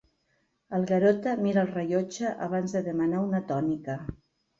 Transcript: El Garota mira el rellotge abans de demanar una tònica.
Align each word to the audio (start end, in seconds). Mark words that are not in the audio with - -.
El 0.77 0.85
Garota 0.91 1.33
mira 1.47 1.61
el 1.63 1.69
rellotge 1.75 2.31
abans 2.47 2.73
de 2.79 2.81
demanar 2.89 3.21
una 3.27 3.43
tònica. 3.53 3.99